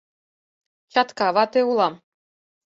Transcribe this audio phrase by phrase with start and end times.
[0.91, 1.93] Чатка вате улам.